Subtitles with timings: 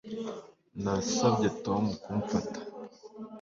[0.83, 2.59] Nasabye Tom kumfata